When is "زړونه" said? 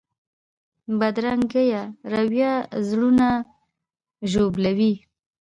2.87-3.29